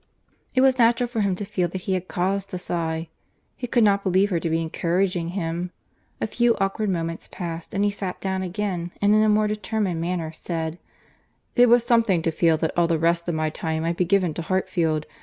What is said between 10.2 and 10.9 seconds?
said,